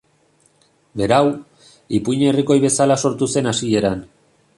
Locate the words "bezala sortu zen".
2.67-3.51